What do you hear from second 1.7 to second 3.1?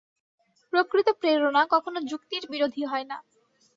কখনও যুক্তির বিরোধী হয়